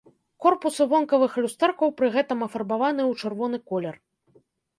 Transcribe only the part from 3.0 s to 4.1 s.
ў чырвоны колер.